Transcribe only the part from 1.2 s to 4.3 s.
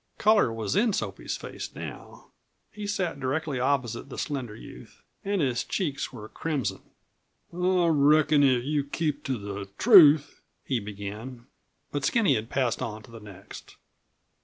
face now. He sat directly opposite the